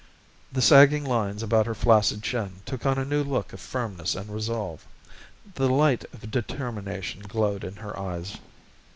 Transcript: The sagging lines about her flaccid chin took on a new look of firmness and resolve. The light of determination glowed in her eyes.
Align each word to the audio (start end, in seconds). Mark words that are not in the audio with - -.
The 0.51 0.63
sagging 0.63 1.03
lines 1.05 1.43
about 1.43 1.67
her 1.67 1.75
flaccid 1.75 2.23
chin 2.23 2.63
took 2.65 2.87
on 2.87 2.97
a 2.97 3.05
new 3.05 3.23
look 3.23 3.53
of 3.53 3.59
firmness 3.59 4.15
and 4.15 4.31
resolve. 4.33 4.83
The 5.53 5.69
light 5.69 6.05
of 6.11 6.31
determination 6.31 7.21
glowed 7.21 7.63
in 7.63 7.75
her 7.75 7.95
eyes. 7.99 8.37